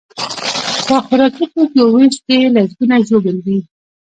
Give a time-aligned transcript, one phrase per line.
[0.87, 3.57] په خوراکي توکیو ویش کې لسکونه ژوبل دي.